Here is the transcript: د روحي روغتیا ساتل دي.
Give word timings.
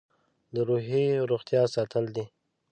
د 0.53 0.55
روحي 0.67 1.05
روغتیا 1.29 1.61
ساتل 1.75 2.05
دي. 2.15 2.25